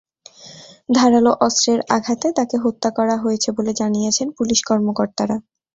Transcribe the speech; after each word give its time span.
ধারালো 0.89 1.31
অস্ত্রের 1.39 1.79
আঘাতে 1.89 2.27
তাঁকে 2.37 2.57
হত্যা 2.63 2.89
করা 2.97 3.15
হয়েছে 3.17 3.49
বলে 3.57 3.71
জানিয়েছেন 3.81 4.27
পুলিশ 4.37 4.59
কর্মকর্তারা। 4.69 5.37